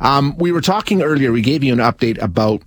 Um, 0.00 0.36
we 0.38 0.52
were 0.52 0.60
talking 0.60 1.02
earlier, 1.02 1.32
we 1.32 1.42
gave 1.42 1.64
you 1.64 1.72
an 1.72 1.78
update 1.78 2.20
about 2.22 2.62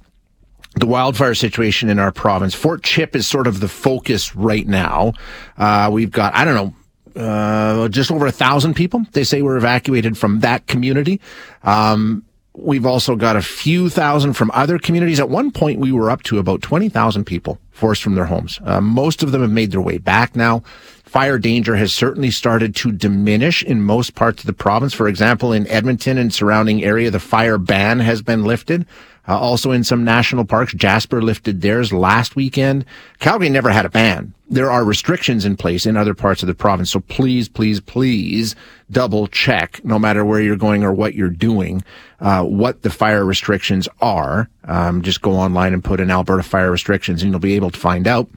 the 0.75 0.85
wildfire 0.85 1.35
situation 1.35 1.89
in 1.89 2.00
our 2.00 2.11
province. 2.11 2.54
Fort 2.54 2.83
Chip 2.83 3.15
is 3.15 3.27
sort 3.27 3.47
of 3.47 3.59
the 3.59 3.67
focus 3.67 4.35
right 4.35 4.67
now. 4.67 5.14
Uh, 5.58 5.90
we've 5.92 6.12
got, 6.12 6.33
I 6.33 6.46
don't 6.46 6.56
know, 6.56 6.74
uh, 7.22 7.90
just 7.90 8.12
over 8.12 8.25
a 8.25 8.32
thousand 8.32 8.73
people. 8.75 9.04
They 9.12 9.23
say 9.23 9.41
were 9.41 9.57
evacuated 9.57 10.18
from 10.18 10.39
that 10.39 10.68
community. 10.68 11.20
Um, 11.64 12.23
we've 12.54 12.86
also 12.86 13.15
got 13.15 13.36
a 13.36 13.41
few 13.41 13.89
thousand 13.89 14.34
from 14.34 14.52
other 14.54 14.79
communities. 14.79 15.20
At 15.20 15.29
one 15.29 15.52
point, 15.52 15.79
we 15.79 15.91
were 15.91 16.09
up 16.09 16.23
to 16.23 16.39
about 16.39 16.61
20,000 16.61 17.25
people 17.25 17.59
forced 17.71 18.02
from 18.04 18.16
their 18.16 18.25
homes. 18.25 18.59
Uh, 18.63 18.79
most 18.79 19.23
of 19.23 19.32
them 19.32 19.41
have 19.41 19.52
made 19.52 19.71
their 19.71 19.82
way 19.82 19.98
back 19.98 20.36
now. 20.36 20.63
Fire 21.12 21.38
danger 21.38 21.75
has 21.75 21.93
certainly 21.93 22.32
started 22.32 22.73
to 22.73 22.89
diminish 22.89 23.64
in 23.64 23.82
most 23.82 24.16
parts 24.16 24.43
of 24.43 24.48
the 24.48 24.54
province. 24.54 24.93
For 24.93 25.10
example, 25.10 25.52
in 25.52 25.68
Edmonton 25.68 26.18
and 26.18 26.34
surrounding 26.34 26.86
area, 26.86 27.11
the 27.11 27.20
fire 27.20 27.57
ban 27.57 28.00
has 28.00 28.21
been 28.21 28.46
lifted. 28.46 28.86
Uh, 29.28 29.38
also 29.38 29.71
in 29.71 29.83
some 29.83 30.05
national 30.05 30.46
parks, 30.46 30.74
Jasper 30.74 31.21
lifted 31.21 31.60
theirs 31.60 31.92
last 31.92 32.38
weekend. 32.38 32.86
Calgary 33.20 33.50
never 33.50 33.72
had 33.72 33.86
a 33.86 33.90
ban. 33.90 34.34
There 34.50 34.72
are 34.72 34.86
restrictions 34.86 35.44
in 35.44 35.58
place 35.58 35.86
in 35.86 35.98
other 35.98 36.14
parts 36.14 36.44
of 36.44 36.48
the 36.48 36.55
province. 36.55 36.92
So 36.92 37.02
please, 37.02 37.50
please, 37.50 37.82
please 37.82 38.55
double 38.90 39.28
check, 39.28 39.84
no 39.84 40.00
matter 40.00 40.24
where 40.24 40.40
you're 40.40 40.55
going 40.55 40.82
or 40.82 40.94
what 40.94 41.14
you're 41.14 41.30
doing, 41.30 41.84
uh, 42.22 42.46
what 42.46 42.84
the 42.84 42.90
fire 42.90 43.26
restrictions 43.26 43.90
are. 44.00 44.50
Um, 44.64 45.02
just 45.02 45.22
go 45.22 45.34
online 45.34 45.74
and 45.74 45.84
put 45.84 46.00
in 46.00 46.10
Alberta 46.10 46.44
fire 46.44 46.72
restrictions 46.72 47.22
and 47.22 47.32
you'll 47.34 47.41
be 47.41 47.55
able 47.58 47.72
to 47.72 47.80
find 47.80 48.08
out. 48.08 48.30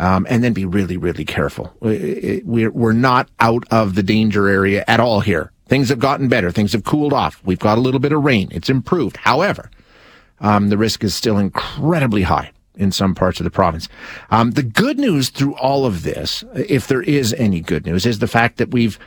Um, 0.00 0.26
and 0.28 0.42
then 0.42 0.52
be 0.52 0.64
really, 0.64 0.96
really 0.96 1.24
careful. 1.24 1.72
We're, 1.80 2.70
we're 2.70 2.92
not 2.92 3.28
out 3.38 3.64
of 3.70 3.94
the 3.94 4.02
danger 4.02 4.48
area 4.48 4.84
at 4.88 4.98
all 4.98 5.20
here. 5.20 5.52
Things 5.66 5.88
have 5.88 6.00
gotten 6.00 6.28
better. 6.28 6.50
Things 6.50 6.72
have 6.72 6.84
cooled 6.84 7.12
off. 7.12 7.40
We've 7.44 7.58
got 7.58 7.78
a 7.78 7.80
little 7.80 8.00
bit 8.00 8.12
of 8.12 8.24
rain. 8.24 8.48
It's 8.50 8.68
improved. 8.68 9.16
However, 9.18 9.70
um, 10.40 10.68
the 10.68 10.76
risk 10.76 11.04
is 11.04 11.14
still 11.14 11.38
incredibly 11.38 12.22
high 12.22 12.50
in 12.76 12.90
some 12.90 13.14
parts 13.14 13.40
of 13.40 13.44
the 13.44 13.50
province. 13.50 13.88
Um, 14.30 14.52
the 14.52 14.62
good 14.62 14.98
news 14.98 15.30
through 15.30 15.54
all 15.54 15.86
of 15.86 16.02
this, 16.02 16.44
if 16.54 16.88
there 16.88 17.02
is 17.02 17.32
any 17.34 17.60
good 17.60 17.86
news, 17.86 18.04
is 18.04 18.18
the 18.18 18.26
fact 18.26 18.56
that 18.56 18.72
we've 18.72 18.98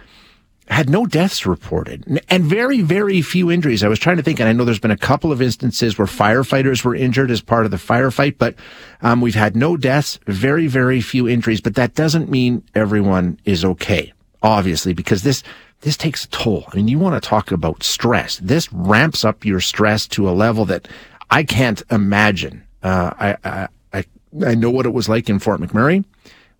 had 0.69 0.89
no 0.89 1.05
deaths 1.05 1.45
reported 1.45 2.21
and 2.29 2.43
very, 2.43 2.81
very 2.81 3.21
few 3.21 3.49
injuries. 3.49 3.83
I 3.83 3.87
was 3.87 3.99
trying 3.99 4.17
to 4.17 4.23
think, 4.23 4.39
and 4.39 4.49
I 4.49 4.53
know 4.53 4.65
there's 4.65 4.79
been 4.79 4.91
a 4.91 4.97
couple 4.97 5.31
of 5.31 5.41
instances 5.41 5.97
where 5.97 6.07
firefighters 6.07 6.83
were 6.83 6.95
injured 6.95 7.31
as 7.31 7.41
part 7.41 7.65
of 7.65 7.71
the 7.71 7.77
firefight, 7.77 8.37
but 8.37 8.55
um, 9.01 9.21
we've 9.21 9.35
had 9.35 9.55
no 9.55 9.77
deaths, 9.77 10.19
very, 10.27 10.67
very 10.67 10.99
few 10.99 11.27
injuries. 11.27 11.61
But 11.61 11.75
that 11.75 11.95
doesn't 11.95 12.29
mean 12.29 12.63
everyone 12.75 13.39
is 13.45 13.63
okay, 13.63 14.13
obviously, 14.43 14.93
because 14.93 15.23
this 15.23 15.43
this 15.81 15.95
takes 15.95 16.25
a 16.25 16.29
toll. 16.29 16.65
I 16.71 16.75
mean, 16.75 16.87
you 16.87 16.99
want 16.99 17.21
to 17.21 17.29
talk 17.29 17.51
about 17.51 17.83
stress. 17.83 18.37
This 18.37 18.71
ramps 18.73 19.23
up 19.23 19.45
your 19.45 19.59
stress 19.59 20.07
to 20.09 20.27
a 20.27 20.31
level 20.31 20.65
that 20.65 20.87
I 21.29 21.43
can't 21.43 21.83
imagine. 21.91 22.63
Uh, 22.81 23.11
I, 23.19 23.37
I, 23.43 23.67
I, 23.93 24.05
I 24.45 24.55
know 24.55 24.71
what 24.71 24.87
it 24.87 24.93
was 24.93 25.07
like 25.07 25.29
in 25.29 25.39
Fort 25.39 25.61
McMurray 25.61 26.03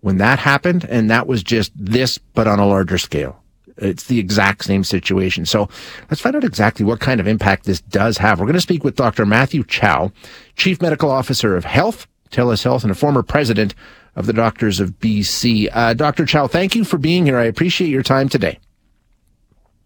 when 0.00 0.18
that 0.18 0.38
happened, 0.38 0.84
and 0.84 1.10
that 1.10 1.26
was 1.26 1.42
just 1.42 1.72
this, 1.74 2.18
but 2.18 2.46
on 2.46 2.58
a 2.58 2.66
larger 2.66 2.98
scale. 2.98 3.42
It's 3.78 4.04
the 4.04 4.18
exact 4.18 4.64
same 4.64 4.84
situation. 4.84 5.46
So 5.46 5.68
let's 6.10 6.20
find 6.20 6.36
out 6.36 6.44
exactly 6.44 6.84
what 6.84 7.00
kind 7.00 7.20
of 7.20 7.26
impact 7.26 7.64
this 7.64 7.80
does 7.80 8.18
have. 8.18 8.38
We're 8.40 8.46
going 8.46 8.54
to 8.54 8.60
speak 8.60 8.84
with 8.84 8.96
Dr. 8.96 9.24
Matthew 9.24 9.64
Chow, 9.64 10.12
Chief 10.56 10.80
Medical 10.82 11.10
Officer 11.10 11.56
of 11.56 11.64
Health, 11.64 12.06
TELUS 12.30 12.64
Health, 12.64 12.82
and 12.82 12.90
a 12.90 12.94
former 12.94 13.22
president 13.22 13.74
of 14.16 14.26
the 14.26 14.32
Doctors 14.32 14.80
of 14.80 14.98
BC. 14.98 15.68
Uh, 15.72 15.94
Dr. 15.94 16.26
Chow, 16.26 16.46
thank 16.46 16.74
you 16.74 16.84
for 16.84 16.98
being 16.98 17.24
here. 17.24 17.38
I 17.38 17.44
appreciate 17.44 17.88
your 17.88 18.02
time 18.02 18.28
today. 18.28 18.58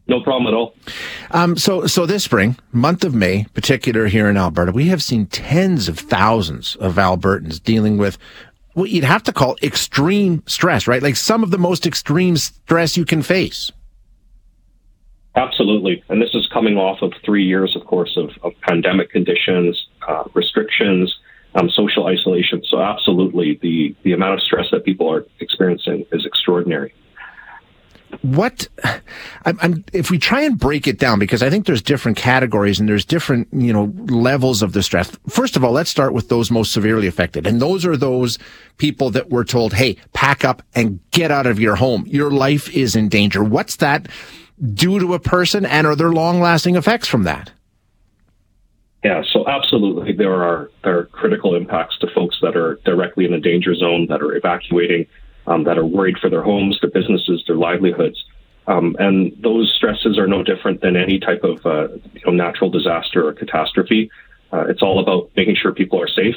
No 0.08 0.20
problem 0.20 0.52
at 0.52 0.56
all. 0.56 0.74
Um, 1.30 1.56
so, 1.56 1.86
so 1.86 2.06
this 2.06 2.24
spring, 2.24 2.56
month 2.72 3.04
of 3.04 3.14
May, 3.14 3.44
particular 3.54 4.06
here 4.06 4.28
in 4.28 4.36
Alberta, 4.36 4.72
we 4.72 4.88
have 4.88 5.02
seen 5.02 5.26
tens 5.26 5.88
of 5.88 5.98
thousands 5.98 6.76
of 6.76 6.96
Albertans 6.96 7.62
dealing 7.62 7.98
with 7.98 8.18
what 8.74 8.90
you'd 8.90 9.04
have 9.04 9.22
to 9.24 9.32
call 9.32 9.56
extreme 9.62 10.42
stress, 10.46 10.86
right? 10.86 11.02
Like 11.02 11.16
some 11.16 11.42
of 11.42 11.50
the 11.50 11.58
most 11.58 11.86
extreme 11.86 12.36
stress 12.36 12.96
you 12.96 13.04
can 13.04 13.22
face. 13.22 13.70
Absolutely. 15.34 16.04
And 16.08 16.20
this 16.20 16.34
is 16.34 16.46
coming 16.52 16.76
off 16.76 17.00
of 17.00 17.12
three 17.24 17.44
years, 17.44 17.74
of 17.74 17.86
course, 17.86 18.16
of, 18.16 18.30
of 18.42 18.52
pandemic 18.60 19.10
conditions, 19.10 19.86
uh, 20.06 20.24
restrictions, 20.34 21.14
um, 21.54 21.70
social 21.70 22.06
isolation. 22.06 22.62
So, 22.68 22.80
absolutely, 22.80 23.58
the, 23.62 23.94
the 24.02 24.12
amount 24.12 24.34
of 24.34 24.42
stress 24.42 24.66
that 24.72 24.84
people 24.84 25.10
are 25.10 25.24
experiencing 25.40 26.06
is 26.12 26.26
extraordinary 26.26 26.94
what 28.20 28.68
I'm, 29.44 29.58
I'm, 29.60 29.84
if 29.92 30.10
we 30.10 30.18
try 30.18 30.42
and 30.42 30.58
break 30.58 30.86
it 30.86 30.98
down 30.98 31.18
because 31.18 31.42
I 31.42 31.50
think 31.50 31.66
there's 31.66 31.82
different 31.82 32.18
categories 32.18 32.78
and 32.78 32.88
there's 32.88 33.04
different 33.04 33.48
you 33.52 33.72
know 33.72 33.92
levels 34.06 34.62
of 34.62 34.72
the 34.72 34.82
stress. 34.82 35.10
First 35.28 35.56
of 35.56 35.64
all, 35.64 35.72
let's 35.72 35.90
start 35.90 36.12
with 36.12 36.28
those 36.28 36.50
most 36.50 36.72
severely 36.72 37.06
affected, 37.06 37.46
and 37.46 37.60
those 37.60 37.84
are 37.86 37.96
those 37.96 38.38
people 38.76 39.10
that 39.10 39.30
were 39.30 39.44
told, 39.44 39.72
"Hey, 39.72 39.96
pack 40.12 40.44
up 40.44 40.62
and 40.74 41.00
get 41.10 41.30
out 41.30 41.46
of 41.46 41.58
your 41.58 41.76
home. 41.76 42.04
Your 42.06 42.30
life 42.30 42.72
is 42.74 42.94
in 42.94 43.08
danger." 43.08 43.42
What's 43.42 43.76
that 43.76 44.08
do 44.62 44.98
to 44.98 45.14
a 45.14 45.18
person, 45.18 45.66
and 45.66 45.86
are 45.86 45.96
there 45.96 46.12
long-lasting 46.12 46.76
effects 46.76 47.08
from 47.08 47.24
that? 47.24 47.52
Yeah, 49.04 49.22
so 49.32 49.48
absolutely, 49.48 50.12
there 50.12 50.42
are 50.42 50.70
there 50.84 50.98
are 50.98 51.04
critical 51.06 51.56
impacts 51.56 51.98
to 51.98 52.06
folks 52.14 52.38
that 52.40 52.56
are 52.56 52.78
directly 52.84 53.24
in 53.24 53.32
a 53.34 53.40
danger 53.40 53.74
zone 53.74 54.06
that 54.08 54.22
are 54.22 54.36
evacuating 54.36 55.06
um, 55.46 55.64
that 55.64 55.76
are 55.76 55.84
worried 55.84 56.18
for 56.18 56.30
their 56.30 56.42
homes, 56.42 56.78
their 56.80 56.90
businesses, 56.90 57.42
their 57.46 57.56
livelihoods. 57.56 58.24
Um, 58.68 58.94
and 59.00 59.36
those 59.40 59.72
stresses 59.76 60.18
are 60.18 60.28
no 60.28 60.44
different 60.44 60.82
than 60.82 60.96
any 60.96 61.18
type 61.18 61.42
of 61.42 61.66
uh, 61.66 61.88
you 62.14 62.20
know, 62.24 62.32
natural 62.32 62.70
disaster 62.70 63.26
or 63.26 63.32
catastrophe. 63.32 64.08
Uh, 64.52 64.66
it's 64.68 64.82
all 64.82 65.00
about 65.00 65.30
making 65.36 65.56
sure 65.56 65.72
people 65.72 66.00
are 66.00 66.08
safe 66.08 66.36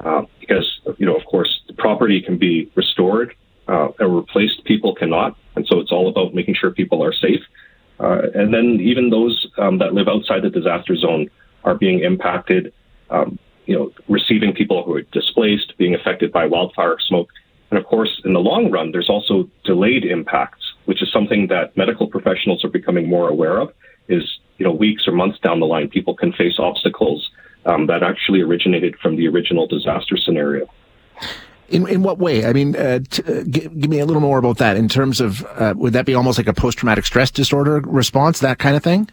uh, 0.00 0.22
because, 0.38 0.80
you 0.98 1.06
know, 1.06 1.16
of 1.16 1.24
course, 1.24 1.62
the 1.66 1.72
property 1.72 2.20
can 2.20 2.38
be 2.38 2.70
restored 2.76 3.34
uh, 3.66 3.88
or 3.98 4.08
replaced, 4.08 4.64
people 4.64 4.94
cannot. 4.94 5.36
And 5.56 5.66
so 5.66 5.80
it's 5.80 5.90
all 5.90 6.08
about 6.08 6.34
making 6.34 6.54
sure 6.54 6.70
people 6.70 7.02
are 7.02 7.12
safe. 7.12 7.40
Uh, 8.04 8.28
and 8.34 8.52
then 8.52 8.78
even 8.82 9.08
those 9.08 9.46
um, 9.56 9.78
that 9.78 9.94
live 9.94 10.08
outside 10.08 10.42
the 10.42 10.50
disaster 10.50 10.94
zone 10.94 11.30
are 11.64 11.74
being 11.74 12.00
impacted, 12.00 12.70
um, 13.08 13.38
you 13.64 13.74
know, 13.74 13.90
receiving 14.08 14.52
people 14.52 14.84
who 14.84 14.94
are 14.94 15.02
displaced, 15.18 15.72
being 15.78 15.94
affected 15.94 16.30
by 16.30 16.44
wildfire 16.44 16.96
smoke. 17.08 17.30
And 17.70 17.78
of 17.78 17.86
course, 17.86 18.20
in 18.26 18.34
the 18.34 18.40
long 18.40 18.70
run, 18.70 18.92
there's 18.92 19.08
also 19.08 19.48
delayed 19.64 20.04
impacts, 20.04 20.62
which 20.84 21.02
is 21.02 21.10
something 21.10 21.46
that 21.46 21.74
medical 21.78 22.06
professionals 22.06 22.62
are 22.62 22.68
becoming 22.68 23.08
more 23.08 23.30
aware 23.30 23.58
of. 23.58 23.72
Is 24.08 24.38
you 24.58 24.66
know 24.66 24.72
weeks 24.72 25.08
or 25.08 25.12
months 25.12 25.38
down 25.38 25.60
the 25.60 25.66
line, 25.66 25.88
people 25.88 26.14
can 26.14 26.30
face 26.34 26.56
obstacles 26.58 27.30
um, 27.64 27.86
that 27.86 28.02
actually 28.02 28.42
originated 28.42 28.96
from 29.00 29.16
the 29.16 29.26
original 29.28 29.66
disaster 29.66 30.18
scenario. 30.18 30.66
In 31.68 31.88
in 31.88 32.02
what 32.02 32.18
way? 32.18 32.44
I 32.44 32.52
mean, 32.52 32.76
uh, 32.76 33.00
uh, 33.26 33.42
give 33.50 33.74
me 33.74 33.98
a 33.98 34.04
little 34.04 34.20
more 34.20 34.38
about 34.38 34.58
that. 34.58 34.76
In 34.76 34.88
terms 34.88 35.20
of, 35.20 35.44
uh, 35.46 35.74
would 35.76 35.94
that 35.94 36.04
be 36.04 36.14
almost 36.14 36.38
like 36.38 36.46
a 36.46 36.52
post 36.52 36.78
traumatic 36.78 37.06
stress 37.06 37.30
disorder 37.30 37.80
response, 37.80 38.40
that 38.40 38.58
kind 38.58 38.76
of 38.76 38.82
thing? 38.82 39.08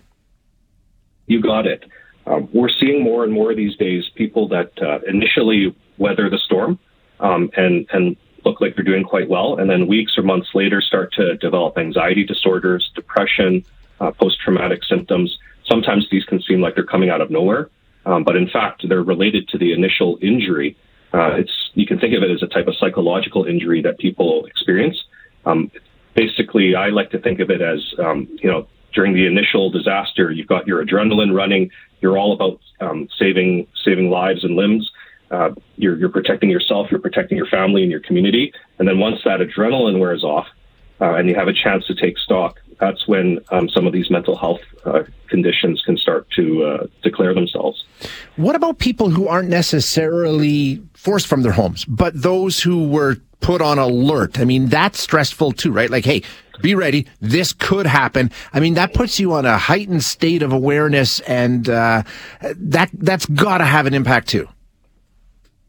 You 1.28 1.42
got 1.42 1.66
it. 1.66 1.86
Um, 2.28 2.50
we're 2.54 2.70
seeing 2.70 3.04
more 3.04 3.24
and 3.24 3.34
more 3.34 3.56
these 3.56 3.76
days 3.78 4.10
people 4.16 4.48
that 4.50 4.72
uh, 4.82 5.00
initially 5.08 5.76
weather 5.98 6.30
the 6.30 6.38
storm 6.38 6.78
um, 7.20 7.50
and 7.56 7.88
and 7.94 8.18
look 8.44 8.60
like 8.60 8.76
they're 8.76 8.84
doing 8.84 9.04
quite 9.04 9.30
well, 9.30 9.58
and 9.60 9.70
then 9.70 9.88
weeks 9.88 10.18
or 10.18 10.24
months 10.24 10.50
later 10.54 10.82
start 10.82 11.14
to 11.14 11.38
develop 11.38 11.78
anxiety 11.78 12.26
disorders, 12.26 12.92
depression, 12.96 13.64
uh, 14.00 14.12
post 14.12 14.40
traumatic 14.42 14.84
symptoms. 14.84 15.38
Sometimes 15.66 16.08
these 16.10 16.26
can 16.26 16.42
seem 16.42 16.60
like 16.60 16.76
they're 16.76 16.84
coming 16.84 17.10
out 17.10 17.22
of 17.22 17.30
nowhere, 17.30 17.70
um, 18.06 18.24
but 18.24 18.36
in 18.36 18.50
fact, 18.50 18.88
they're 18.90 19.04
related 19.04 19.48
to 19.50 19.58
the 19.58 19.74
initial 19.74 20.18
injury. 20.22 20.76
Uh, 21.14 21.34
it's 21.36 21.61
you 21.74 21.86
can 21.86 22.00
think 22.00 22.14
of 22.16 22.24
it 22.24 22.32
as 22.32 22.44
a 22.44 22.48
type 22.48 22.68
of 22.68 22.76
psychological 22.78 23.46
injury 23.46 23.82
that 23.82 23.98
people 23.98 24.46
experience. 24.46 24.98
Um, 25.46 25.72
basically, 26.16 26.76
I 26.76 26.88
like 26.88 27.12
to 27.12 27.20
think 27.20 27.40
of 27.40 27.50
it 27.50 27.62
as 27.62 27.80
um, 28.00 28.28
you 28.42 28.50
know 28.50 28.68
during 28.94 29.14
the 29.14 29.26
initial 29.26 29.70
disaster, 29.70 30.32
you've 30.32 30.48
got 30.48 30.68
your 30.68 30.86
adrenaline 30.86 31.34
running. 31.34 31.72
You're 32.02 32.18
all 32.18 32.34
about 32.34 32.60
um, 32.82 33.08
saving 33.18 33.68
saving 33.84 34.10
lives 34.10 34.44
and 34.44 34.56
limbs 34.56 34.92
uh, 35.32 35.52
you're, 35.78 35.98
you're 35.98 36.10
protecting 36.10 36.50
yourself, 36.50 36.88
you're 36.92 37.00
protecting 37.00 37.38
your 37.38 37.48
family 37.48 37.82
and 37.82 37.92
your 37.92 38.02
community. 38.02 38.54
And 38.78 38.88
then 38.88 39.00
once 39.00 39.20
that 39.24 39.40
adrenaline 39.40 40.00
wears 40.00 40.24
off 40.24 40.46
uh, 41.00 41.16
and 41.16 41.30
you 41.30 41.36
have 41.36 41.48
a 41.48 41.54
chance 41.54 41.86
to 41.88 41.96
take 41.96 42.18
stock, 42.18 42.60
that's 42.82 43.08
when 43.08 43.40
um, 43.52 43.70
some 43.70 43.86
of 43.86 43.94
these 43.94 44.10
mental 44.10 44.36
health 44.36 44.60
uh, 44.86 45.04
conditions 45.30 45.82
can 45.86 45.96
start 45.96 46.28
to 46.32 46.64
uh, 46.64 46.88
declare 47.04 47.34
themselves. 47.34 47.86
What 48.36 48.56
about 48.56 48.80
people 48.80 49.12
who 49.12 49.28
aren't 49.28 49.50
necessarily 49.50 50.82
forced 50.96 51.28
from 51.28 51.44
their 51.44 51.52
homes, 51.52 51.86
but 51.86 52.20
those 52.20 52.60
who 52.60 52.90
were 52.90 53.18
put 53.40 53.62
on 53.62 53.78
alert? 53.78 54.40
I 54.40 54.46
mean, 54.46 54.66
that's 54.66 55.00
stressful 55.00 55.54
too, 55.54 55.72
right? 55.72 55.92
Like, 55.92 56.06
hey, 56.06 56.24
be 56.62 56.74
ready. 56.74 57.06
This 57.20 57.54
could 57.54 57.86
happen. 57.86 58.32
I 58.52 58.60
mean, 58.60 58.74
that 58.74 58.96
puts 58.96 59.20
you 59.20 59.34
on 59.34 59.46
a 59.46 59.58
heightened 59.60 60.04
state 60.04 60.42
of 60.42 60.52
awareness, 60.52 61.20
and 61.22 61.70
uh, 61.70 62.02
that 62.42 62.90
that's 62.94 63.28
got 63.28 63.60
to 63.60 63.66
have 63.66 63.86
an 63.86 63.94
impact 63.94 64.28
too. 64.28 64.50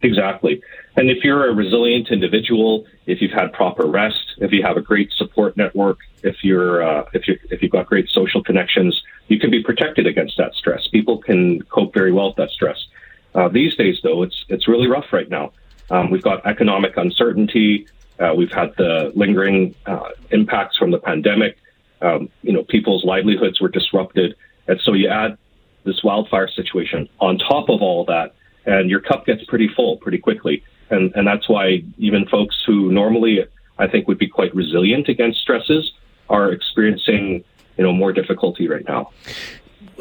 Exactly. 0.00 0.62
And 0.97 1.11
if 1.11 1.25
you're 1.25 1.49
a 1.49 1.55
resilient 1.55 2.08
individual, 2.11 2.87
if 3.07 3.21
you've 3.21 3.33
had 3.33 3.53
proper 3.53 3.87
rest, 3.87 4.35
if 4.39 4.53
you 4.53 4.63
have 4.63 4.77
a 4.77 4.81
great 4.81 5.13
support 5.13 5.57
network, 5.57 5.99
if 6.23 6.45
you're 6.45 6.83
uh, 6.83 7.05
if 7.13 7.27
you 7.27 7.39
if 7.51 7.63
you've 7.63 7.73
got 7.73 7.87
great 7.87 8.09
social 8.09 8.43
connections, 8.43 9.03
you 9.29 9.39
can 9.39 9.51
be 9.51 9.63
protected 9.63 10.07
against 10.07 10.37
that 10.37 10.55
stress. 10.55 10.87
People 10.89 11.19
can 11.19 11.63
cope 11.63 11.93
very 11.93 12.13
well 12.13 12.29
with 12.29 12.37
that 12.37 12.51
stress. 12.51 12.87
Uh, 13.35 13.49
these 13.49 13.75
days, 13.75 13.99
though, 14.03 14.23
it's 14.23 14.45
it's 14.49 14.69
really 14.69 14.87
rough 14.87 15.13
right 15.13 15.29
now. 15.29 15.53
Um, 15.91 16.11
we've 16.11 16.23
got 16.23 16.47
economic 16.47 16.97
uncertainty. 16.97 17.89
Uh, 18.19 18.35
we've 18.37 18.53
had 18.53 18.75
the 18.77 19.11
lingering 19.17 19.75
uh, 19.87 20.11
impacts 20.31 20.77
from 20.77 20.91
the 20.91 20.99
pandemic. 20.99 21.59
Um, 22.01 22.29
you 22.43 22.53
know, 22.53 22.63
people's 22.63 23.05
livelihoods 23.05 23.61
were 23.61 23.69
disrupted, 23.69 24.37
and 24.69 24.81
so 24.81 24.93
you 24.93 25.09
add 25.09 25.39
this 25.85 26.03
wildfire 26.05 26.49
situation 26.49 27.09
on 27.21 27.39
top 27.39 27.69
of 27.69 27.83
all 27.83 28.05
that, 28.05 28.35
and 28.65 28.89
your 28.91 29.01
cup 29.01 29.27
gets 29.27 29.45
pretty 29.45 29.69
full 29.69 29.97
pretty 29.97 30.19
quickly. 30.19 30.63
And 30.93 31.12
and 31.17 31.27
that's 31.27 31.49
why 31.49 31.83
even 31.99 32.27
folks 32.27 32.62
who 32.67 32.93
normally 32.93 33.44
I 33.79 33.89
think 33.89 34.06
would 34.09 34.19
be 34.19 34.29
quite 34.29 34.55
resilient 34.55 35.09
against 35.09 35.41
stresses 35.41 35.93
are 36.29 36.53
experiencing 36.53 37.44
you 37.77 37.85
know 37.85 37.93
more 37.93 38.12
difficulty 38.12 38.69
right 38.69 38.87
now 38.87 39.11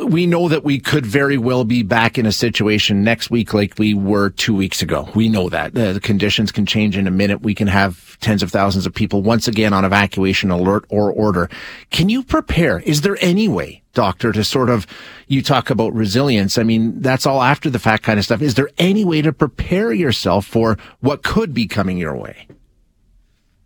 we 0.06 0.26
know 0.26 0.48
that 0.50 0.64
we 0.64 0.80
could 0.80 1.06
very 1.06 1.38
well 1.38 1.64
be 1.64 1.84
back 1.84 2.18
in 2.18 2.26
a 2.26 2.32
situation 2.32 3.04
next 3.04 3.30
week 3.30 3.54
like 3.54 3.78
we 3.78 3.94
were 3.94 4.30
two 4.30 4.56
weeks 4.56 4.82
ago. 4.82 5.10
We 5.16 5.30
know 5.30 5.50
that 5.50 5.74
the 5.74 6.00
conditions 6.02 6.52
can 6.52 6.66
change 6.66 6.98
in 6.98 7.08
a 7.08 7.12
minute. 7.12 7.42
We 7.42 7.56
can 7.56 7.68
have 7.68 8.20
tens 8.20 8.44
of 8.44 8.52
thousands 8.52 8.86
of 8.86 8.94
people 8.94 9.22
once 9.22 9.48
again 9.48 9.74
on 9.74 9.86
evacuation 9.86 10.52
alert 10.52 10.86
or 10.90 11.12
order. 11.12 11.50
Can 11.90 12.10
you 12.10 12.24
prepare? 12.24 12.80
Is 12.80 13.02
there 13.02 13.18
any 13.22 13.48
way, 13.48 13.82
doctor, 13.94 14.32
to 14.32 14.44
sort 14.44 14.70
of, 14.70 14.88
you 15.28 15.42
talk 15.42 15.70
about 15.70 15.94
resilience. 15.94 16.58
I 16.58 16.64
mean, 16.64 17.02
that's 17.02 17.26
all 17.26 17.42
after 17.42 17.70
the 17.70 17.80
fact 17.80 18.04
kind 18.04 18.20
of 18.20 18.26
stuff. 18.26 18.42
Is 18.42 18.56
there 18.56 18.70
any 18.78 19.04
way 19.06 19.22
to 19.22 19.34
prepare 19.34 19.92
yourself 19.92 20.46
for 20.46 20.78
what 21.00 21.24
could 21.24 21.54
be 21.54 21.68
coming 21.68 21.98
your 21.98 22.16
way? 22.16 22.48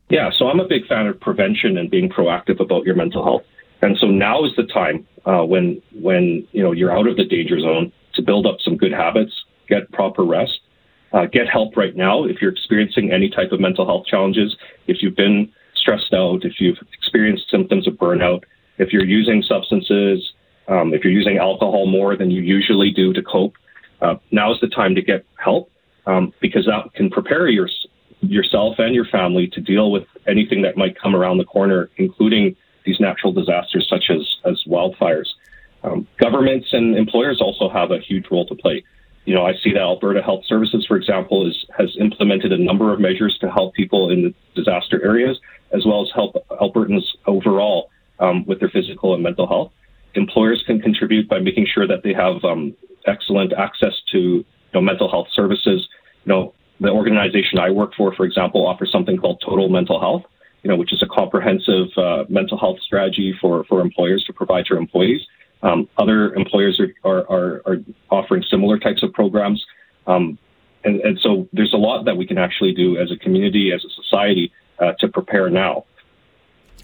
Yeah. 0.09 0.29
So 0.37 0.47
I'm 0.47 0.59
a 0.59 0.67
big 0.67 0.87
fan 0.87 1.07
of 1.07 1.19
prevention 1.19 1.77
and 1.77 1.89
being 1.89 2.09
proactive 2.09 2.59
about 2.59 2.85
your 2.85 2.95
mental 2.95 3.23
health. 3.23 3.43
And 3.81 3.97
so 3.97 4.07
now 4.07 4.45
is 4.45 4.51
the 4.55 4.63
time 4.63 5.05
uh, 5.25 5.43
when 5.43 5.81
when 5.93 6.47
you 6.51 6.63
know 6.63 6.71
you're 6.71 6.95
out 6.95 7.07
of 7.07 7.17
the 7.17 7.25
danger 7.25 7.59
zone 7.59 7.91
to 8.13 8.21
build 8.21 8.45
up 8.45 8.57
some 8.61 8.77
good 8.77 8.91
habits, 8.91 9.33
get 9.67 9.91
proper 9.91 10.23
rest, 10.23 10.59
uh, 11.13 11.25
get 11.25 11.47
help 11.47 11.75
right 11.75 11.95
now 11.95 12.23
if 12.23 12.41
you're 12.41 12.51
experiencing 12.51 13.11
any 13.11 13.29
type 13.29 13.51
of 13.51 13.59
mental 13.59 13.85
health 13.85 14.05
challenges. 14.05 14.55
If 14.87 15.01
you've 15.01 15.15
been 15.15 15.51
stressed 15.75 16.13
out, 16.13 16.45
if 16.45 16.59
you've 16.59 16.77
experienced 16.93 17.49
symptoms 17.49 17.87
of 17.87 17.93
burnout, 17.95 18.43
if 18.77 18.91
you're 18.91 19.05
using 19.05 19.41
substances, 19.41 20.33
um, 20.67 20.93
if 20.93 21.03
you're 21.03 21.13
using 21.13 21.37
alcohol 21.37 21.85
more 21.85 22.15
than 22.15 22.31
you 22.31 22.41
usually 22.41 22.91
do 22.91 23.13
to 23.13 23.21
cope, 23.21 23.55
uh, 24.01 24.15
now 24.31 24.51
is 24.51 24.59
the 24.61 24.67
time 24.67 24.95
to 24.95 25.01
get 25.01 25.25
help 25.37 25.69
um, 26.05 26.33
because 26.41 26.65
that 26.65 26.93
can 26.93 27.09
prepare 27.09 27.47
your, 27.47 27.69
yourself 28.21 28.75
and 28.79 28.93
your 28.93 29.05
family 29.05 29.47
to 29.47 29.61
deal 29.61 29.91
with 29.91 30.03
anything 30.27 30.61
that 30.63 30.75
might 30.75 30.99
come 30.99 31.15
around 31.15 31.37
the 31.37 31.45
corner, 31.45 31.89
including 31.97 32.55
these 32.85 32.99
natural 32.99 33.33
disasters 33.33 33.87
such 33.89 34.09
as, 34.09 34.21
as 34.45 34.63
wildfires. 34.67 35.27
Um, 35.83 36.07
governments 36.19 36.67
and 36.71 36.97
employers 36.97 37.41
also 37.41 37.69
have 37.69 37.91
a 37.91 37.99
huge 37.99 38.25
role 38.31 38.45
to 38.47 38.55
play. 38.55 38.83
You 39.25 39.33
know, 39.33 39.45
I 39.45 39.53
see 39.63 39.73
that 39.73 39.81
Alberta 39.81 40.21
Health 40.21 40.43
Services, 40.45 40.85
for 40.87 40.97
example, 40.97 41.47
is, 41.47 41.65
has 41.77 41.95
implemented 41.99 42.51
a 42.51 42.57
number 42.57 42.93
of 42.93 42.99
measures 42.99 43.37
to 43.41 43.51
help 43.51 43.73
people 43.73 44.09
in 44.09 44.33
disaster 44.55 45.03
areas, 45.03 45.39
as 45.73 45.85
well 45.85 46.03
as 46.03 46.09
help 46.13 46.35
Albertans 46.61 47.03
overall 47.25 47.89
um, 48.19 48.45
with 48.45 48.59
their 48.59 48.69
physical 48.69 49.13
and 49.13 49.23
mental 49.23 49.47
health. 49.47 49.71
Employers 50.13 50.63
can 50.65 50.79
contribute 50.79 51.27
by 51.27 51.39
making 51.39 51.65
sure 51.65 51.87
that 51.87 52.03
they 52.03 52.13
have 52.13 52.43
um, 52.43 52.75
excellent 53.07 53.51
access 53.53 53.93
to 54.11 54.19
you 54.19 54.45
know, 54.73 54.81
mental 54.81 55.09
health 55.09 55.27
services. 55.33 55.87
You 56.25 56.33
know, 56.33 56.53
the 56.79 56.89
organization 56.89 57.59
I 57.59 57.71
work 57.71 57.93
for, 57.95 58.13
for 58.15 58.25
example, 58.25 58.67
offers 58.67 58.91
something 58.91 59.17
called 59.17 59.41
Total 59.45 59.69
Mental 59.69 59.99
Health, 59.99 60.23
you 60.65 60.71
know, 60.71 60.77
which 60.77 60.91
is 60.91 61.03
a 61.03 61.05
comprehensive 61.05 61.95
uh, 61.95 62.23
mental 62.27 62.57
health 62.57 62.79
strategy 62.81 63.35
for, 63.39 63.63
for 63.65 63.81
employers 63.81 64.23
to 64.25 64.33
provide 64.33 64.65
to 64.65 64.75
employees. 64.75 65.21
Um, 65.61 65.87
other 65.95 66.33
employers 66.33 66.81
are, 67.03 67.19
are, 67.29 67.61
are, 67.67 67.77
offering 68.09 68.43
similar 68.49 68.79
types 68.79 69.03
of 69.03 69.13
programs. 69.13 69.63
Um, 70.07 70.39
and, 70.83 71.01
and, 71.01 71.19
so 71.19 71.47
there's 71.53 71.73
a 71.73 71.77
lot 71.77 72.05
that 72.05 72.17
we 72.17 72.25
can 72.25 72.39
actually 72.39 72.73
do 72.73 72.97
as 72.97 73.11
a 73.11 73.15
community, 73.15 73.71
as 73.75 73.85
a 73.85 73.89
society, 73.89 74.51
uh, 74.79 74.93
to 74.99 75.07
prepare 75.07 75.51
now. 75.51 75.85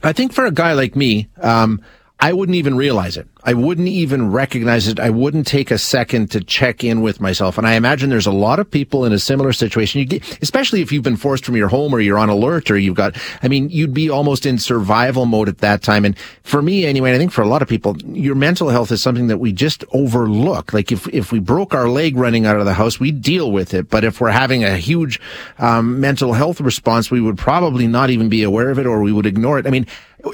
I 0.03 0.13
think 0.13 0.31
for 0.31 0.45
a 0.45 0.51
guy 0.51 0.73
like 0.73 0.95
me, 0.95 1.29
um, 1.41 1.81
I 2.23 2.33
wouldn't 2.33 2.55
even 2.55 2.77
realize 2.77 3.17
it. 3.17 3.27
I 3.43 3.55
wouldn't 3.55 3.87
even 3.87 4.31
recognize 4.31 4.87
it. 4.87 4.99
I 4.99 5.09
wouldn't 5.09 5.47
take 5.47 5.71
a 5.71 5.79
second 5.79 6.29
to 6.31 6.41
check 6.41 6.83
in 6.83 7.01
with 7.01 7.19
myself. 7.19 7.57
And 7.57 7.65
I 7.65 7.73
imagine 7.73 8.11
there's 8.11 8.27
a 8.27 8.31
lot 8.31 8.59
of 8.59 8.69
people 8.69 9.05
in 9.05 9.11
a 9.11 9.17
similar 9.17 9.51
situation. 9.51 10.05
Get, 10.05 10.39
especially 10.43 10.81
if 10.81 10.91
you've 10.91 11.03
been 11.03 11.17
forced 11.17 11.43
from 11.43 11.55
your 11.55 11.67
home 11.67 11.95
or 11.95 11.99
you're 11.99 12.19
on 12.19 12.29
alert 12.29 12.69
or 12.69 12.77
you've 12.77 12.95
got, 12.95 13.17
I 13.41 13.47
mean, 13.47 13.71
you'd 13.71 13.95
be 13.95 14.11
almost 14.11 14.45
in 14.45 14.59
survival 14.59 15.25
mode 15.25 15.49
at 15.49 15.57
that 15.59 15.81
time. 15.81 16.05
And 16.05 16.15
for 16.43 16.61
me 16.61 16.85
anyway, 16.85 17.15
I 17.15 17.17
think 17.17 17.31
for 17.31 17.41
a 17.41 17.47
lot 17.47 17.63
of 17.63 17.67
people, 17.67 17.97
your 18.03 18.35
mental 18.35 18.69
health 18.69 18.91
is 18.91 19.01
something 19.01 19.25
that 19.25 19.39
we 19.39 19.51
just 19.51 19.83
overlook. 19.91 20.73
Like 20.73 20.91
if, 20.91 21.07
if 21.07 21.31
we 21.31 21.39
broke 21.39 21.73
our 21.73 21.89
leg 21.89 22.17
running 22.17 22.45
out 22.45 22.57
of 22.57 22.65
the 22.65 22.75
house, 22.75 22.99
we 22.99 23.11
deal 23.11 23.51
with 23.51 23.73
it. 23.73 23.89
But 23.89 24.03
if 24.03 24.21
we're 24.21 24.29
having 24.29 24.63
a 24.63 24.77
huge, 24.77 25.19
um, 25.57 25.99
mental 25.99 26.33
health 26.33 26.61
response, 26.61 27.09
we 27.09 27.19
would 27.19 27.39
probably 27.39 27.87
not 27.87 28.11
even 28.11 28.29
be 28.29 28.43
aware 28.43 28.69
of 28.69 28.77
it 28.77 28.85
or 28.85 29.01
we 29.01 29.11
would 29.11 29.25
ignore 29.25 29.57
it. 29.57 29.65
I 29.65 29.71
mean, 29.71 29.87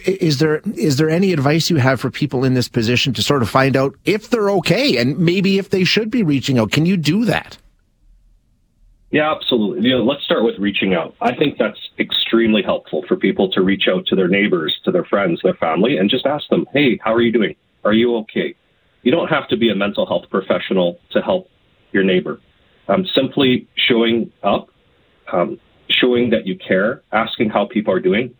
is 0.05 0.39
there 0.39 0.61
is 0.75 0.97
there 0.97 1.09
any 1.09 1.33
advice 1.33 1.69
you 1.69 1.77
have 1.77 1.99
for 1.99 2.09
people 2.09 2.43
in 2.43 2.53
this 2.53 2.67
position 2.67 3.13
to 3.13 3.21
sort 3.21 3.41
of 3.41 3.49
find 3.49 3.75
out 3.75 3.95
if 4.05 4.29
they're 4.29 4.49
okay 4.51 4.97
and 4.97 5.17
maybe 5.17 5.57
if 5.57 5.69
they 5.69 5.83
should 5.83 6.09
be 6.09 6.23
reaching 6.23 6.57
out? 6.59 6.71
Can 6.71 6.85
you 6.85 6.97
do 6.97 7.25
that? 7.25 7.57
Yeah, 9.11 9.33
absolutely. 9.33 9.87
You 9.87 9.97
know, 9.97 10.03
let's 10.03 10.23
start 10.23 10.43
with 10.43 10.55
reaching 10.59 10.93
out. 10.93 11.15
I 11.21 11.33
think 11.33 11.57
that's 11.57 11.79
extremely 11.97 12.61
helpful 12.61 13.05
for 13.07 13.15
people 13.15 13.49
to 13.51 13.61
reach 13.61 13.87
out 13.87 14.05
to 14.07 14.15
their 14.15 14.27
neighbors, 14.27 14.77
to 14.83 14.91
their 14.91 15.05
friends, 15.05 15.39
their 15.43 15.53
family, 15.53 15.97
and 15.97 16.09
just 16.09 16.25
ask 16.25 16.47
them, 16.49 16.65
"Hey, 16.73 16.99
how 17.01 17.13
are 17.13 17.21
you 17.21 17.31
doing? 17.31 17.55
Are 17.85 17.93
you 17.93 18.17
okay?" 18.17 18.53
You 19.03 19.11
don't 19.11 19.29
have 19.29 19.47
to 19.49 19.57
be 19.57 19.69
a 19.69 19.75
mental 19.75 20.05
health 20.05 20.29
professional 20.29 20.99
to 21.11 21.21
help 21.21 21.49
your 21.93 22.03
neighbor. 22.03 22.41
Um, 22.89 23.05
simply 23.15 23.67
showing 23.75 24.31
up, 24.43 24.69
um, 25.31 25.59
showing 25.89 26.31
that 26.31 26.45
you 26.45 26.57
care, 26.57 27.03
asking 27.11 27.49
how 27.49 27.65
people 27.65 27.93
are 27.93 28.01
doing, 28.01 28.33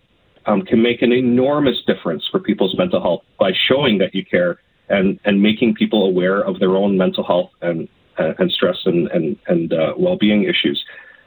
um, 0.47 0.61
can 0.63 0.81
make 0.81 1.01
an 1.01 1.11
enormous 1.11 1.75
difference 1.85 2.23
for 2.31 2.39
people's 2.39 2.75
mental 2.77 3.01
health 3.01 3.23
by 3.39 3.51
showing 3.67 3.97
that 3.99 4.15
you 4.15 4.25
care 4.25 4.59
and, 4.89 5.19
and 5.25 5.41
making 5.41 5.75
people 5.75 6.05
aware 6.05 6.41
of 6.41 6.59
their 6.59 6.75
own 6.75 6.97
mental 6.97 7.23
health 7.23 7.51
and, 7.61 7.87
uh, 8.17 8.33
and 8.39 8.49
stress 8.51 8.77
and, 8.85 9.07
and, 9.11 9.37
and 9.47 9.73
uh, 9.73 9.93
well-being 9.97 10.43
issues. 10.43 10.83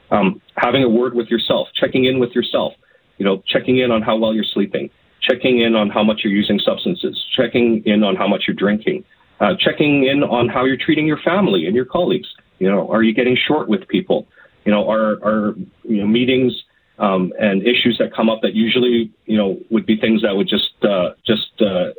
Um, 0.09 0.41
having 0.55 0.83
a 0.83 0.89
word 0.89 1.13
with 1.13 1.27
yourself, 1.27 1.67
checking 1.79 2.05
in 2.05 2.19
with 2.19 2.31
yourself, 2.31 2.73
you 3.17 3.25
know, 3.25 3.41
checking 3.47 3.77
in 3.77 3.91
on 3.91 4.01
how 4.01 4.17
well 4.17 4.33
you're 4.33 4.43
sleeping, 4.43 4.89
checking 5.21 5.61
in 5.61 5.75
on 5.75 5.89
how 5.89 6.03
much 6.03 6.21
you're 6.23 6.33
using 6.33 6.59
substances, 6.59 7.23
checking 7.35 7.83
in 7.85 8.03
on 8.03 8.15
how 8.15 8.27
much 8.27 8.45
you're 8.47 8.55
drinking, 8.55 9.05
uh, 9.39 9.53
checking 9.59 10.05
in 10.05 10.23
on 10.23 10.49
how 10.49 10.65
you're 10.65 10.77
treating 10.77 11.05
your 11.05 11.19
family 11.23 11.67
and 11.67 11.75
your 11.75 11.85
colleagues. 11.85 12.27
You 12.59 12.69
know, 12.69 12.91
are 12.91 13.03
you 13.03 13.13
getting 13.13 13.37
short 13.47 13.69
with 13.69 13.87
people? 13.87 14.27
You 14.65 14.71
know, 14.71 14.89
are, 14.89 15.13
are 15.23 15.55
you 15.83 16.01
know, 16.01 16.07
meetings 16.07 16.53
um, 16.99 17.33
and 17.39 17.63
issues 17.63 17.97
that 17.99 18.13
come 18.13 18.29
up 18.29 18.41
that 18.41 18.53
usually 18.53 19.11
you 19.25 19.37
know 19.37 19.59
would 19.69 19.85
be 19.85 19.97
things 19.97 20.21
that 20.21 20.35
would 20.35 20.47
just 20.47 20.73
uh, 20.83 21.11
just 21.25 21.51
uh, 21.61 21.91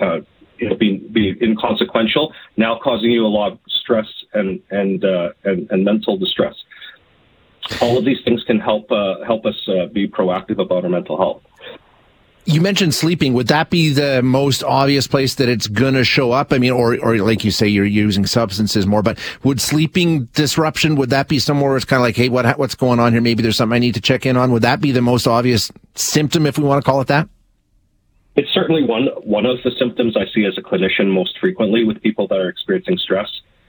uh, 0.00 0.20
you 0.58 0.68
know 0.68 0.76
be 0.76 0.98
be 1.12 1.36
inconsequential 1.40 2.32
now 2.56 2.78
causing 2.82 3.10
you 3.10 3.26
a 3.26 3.28
lot 3.28 3.52
of 3.52 3.58
stress 3.68 4.06
and 4.34 4.60
and 4.70 5.04
uh, 5.04 5.30
and, 5.44 5.70
and, 5.70 5.84
mental 5.84 6.16
distress. 6.16 6.54
All 7.80 7.96
of 7.96 8.04
these 8.04 8.18
things 8.24 8.42
can 8.44 8.58
help 8.58 8.90
uh, 8.90 9.24
help 9.24 9.46
us 9.46 9.56
uh, 9.68 9.86
be 9.86 10.08
proactive 10.08 10.58
about 10.58 10.84
our 10.84 10.90
mental 10.90 11.16
health. 11.16 11.42
You 12.44 12.60
mentioned 12.60 12.92
sleeping. 12.92 13.34
Would 13.34 13.46
that 13.48 13.70
be 13.70 13.92
the 13.92 14.20
most 14.20 14.64
obvious 14.64 15.06
place 15.06 15.36
that 15.36 15.48
it's 15.48 15.68
going 15.68 15.94
to 15.94 16.04
show 16.04 16.32
up? 16.32 16.52
I 16.52 16.58
mean, 16.58 16.72
or, 16.72 16.98
or 16.98 17.18
like 17.18 17.44
you 17.44 17.52
say, 17.52 17.68
you're 17.68 17.84
using 17.84 18.26
substances 18.26 18.84
more, 18.84 19.00
but 19.00 19.16
would 19.44 19.60
sleeping 19.60 20.24
disruption, 20.34 20.96
would 20.96 21.10
that 21.10 21.28
be 21.28 21.38
somewhere 21.38 21.70
where 21.70 21.76
it's 21.76 21.84
kind 21.84 21.98
of 21.98 22.04
like, 22.04 22.16
hey, 22.16 22.28
what, 22.28 22.58
what's 22.58 22.74
going 22.74 22.98
on 22.98 23.12
here? 23.12 23.20
Maybe 23.20 23.44
there's 23.44 23.56
something 23.56 23.76
I 23.76 23.78
need 23.78 23.94
to 23.94 24.00
check 24.00 24.26
in 24.26 24.36
on. 24.36 24.50
Would 24.50 24.62
that 24.62 24.80
be 24.80 24.90
the 24.90 25.02
most 25.02 25.28
obvious 25.28 25.70
symptom, 25.94 26.44
if 26.44 26.58
we 26.58 26.64
want 26.64 26.84
to 26.84 26.90
call 26.90 27.00
it 27.00 27.06
that? 27.06 27.28
It's 28.34 28.50
certainly 28.52 28.82
one, 28.82 29.06
one 29.22 29.46
of 29.46 29.58
the 29.62 29.70
symptoms 29.78 30.16
I 30.16 30.24
see 30.34 30.44
as 30.44 30.58
a 30.58 30.62
clinician 30.62 31.12
most 31.12 31.38
frequently 31.38 31.84
with 31.84 32.02
people 32.02 32.26
that 32.26 32.38
are 32.38 32.48
experiencing 32.48 32.98
stress. 32.98 33.28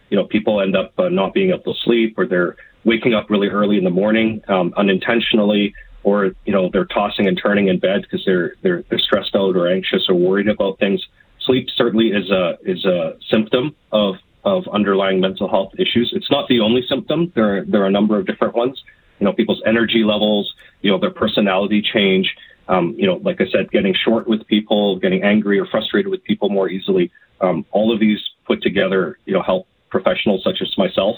You 0.10 0.18
know, 0.18 0.26
people 0.26 0.62
end 0.62 0.76
up 0.76 0.98
uh, 0.98 1.10
not 1.10 1.34
being 1.34 1.50
able 1.50 1.74
to 1.74 1.80
sleep 1.84 2.18
or 2.18 2.26
they're 2.26 2.56
waking 2.86 3.14
up 3.14 3.30
really 3.30 3.50
early 3.50 3.78
in 3.78 3.84
the 3.84 3.90
morning, 3.90 4.42
um, 4.48 4.74
unintentionally 4.78 5.76
or 6.04 6.32
you 6.46 6.54
know 6.54 6.70
they're 6.72 6.86
tossing 6.86 7.28
and 7.28 7.40
turning 7.42 7.68
in 7.68 7.80
bed 7.80 8.02
because 8.02 8.24
they're 8.26 8.56
they're 8.62 8.84
they're 8.90 9.00
stressed 9.00 9.36
out 9.36 9.56
or 9.56 9.72
anxious 9.72 10.08
or 10.10 10.16
worried 10.16 10.48
about 10.48 10.80
things. 10.80 11.06
Sleep 11.40 11.68
certainly 11.76 12.08
is 12.10 12.30
a 12.30 12.58
is 12.64 12.86
a 12.86 13.18
symptom 13.30 13.76
of 13.92 14.16
of 14.44 14.68
underlying 14.68 15.20
mental 15.20 15.48
health 15.50 15.74
issues. 15.78 16.12
It's 16.14 16.30
not 16.30 16.48
the 16.50 16.60
only 16.60 16.86
symptom. 16.88 17.32
There 17.34 17.58
are, 17.58 17.66
there 17.66 17.84
are 17.84 17.88
a 17.88 17.92
number 17.92 18.18
of 18.20 18.26
different 18.26 18.56
ones. 18.56 18.82
You 19.20 19.26
know, 19.26 19.34
people's 19.34 19.62
energy 19.66 20.04
levels, 20.04 20.54
you 20.82 20.92
know, 20.92 21.00
their 21.00 21.12
personality 21.12 21.82
change. 21.82 22.36
Um, 22.68 22.96
you 22.98 23.08
know, 23.08 23.16
like 23.16 23.42
I 23.42 23.46
said, 23.50 23.72
getting 23.72 23.94
short 23.94 24.28
with 24.28 24.46
people, 24.48 24.98
getting 25.00 25.24
angry 25.24 25.60
or 25.60 25.66
frustrated 25.66 26.10
with 26.10 26.24
people 26.24 26.50
more 26.50 26.70
easily. 26.70 27.12
Um, 27.42 27.66
all 27.72 27.94
of 27.94 28.00
these 28.00 28.20
put 28.46 28.62
together, 28.62 29.18
you 29.26 29.34
know, 29.34 29.42
help 29.42 29.68
professionals 29.90 30.44
such 30.44 30.62
as 30.62 30.78
myself 30.78 31.18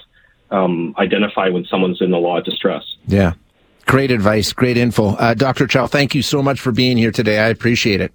um, 0.51 0.95
identify 0.97 1.49
when 1.49 1.65
someone's 1.65 2.01
in 2.01 2.13
a 2.13 2.19
lot 2.19 2.39
of 2.39 2.45
distress. 2.45 2.83
Yeah. 3.07 3.33
Great 3.85 4.11
advice, 4.11 4.51
great 4.51 4.77
info. 4.77 5.15
Uh, 5.15 5.33
Dr. 5.33 5.67
Chow, 5.67 5.87
thank 5.87 6.15
you 6.15 6.21
so 6.21 6.41
much 6.41 6.59
for 6.59 6.71
being 6.71 6.97
here 6.97 7.11
today. 7.11 7.39
I 7.39 7.47
appreciate 7.47 8.01
it. 8.01 8.11